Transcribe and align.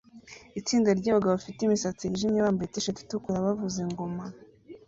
Itsinda 0.59 0.89
ryabagabo 0.99 1.33
bafite 1.37 1.59
imisatsi 1.63 2.01
yijimye 2.03 2.39
bambaye 2.45 2.69
t-shati 2.73 3.01
itukura 3.03 3.45
bavuza 3.45 3.77
ingoma 3.85 4.23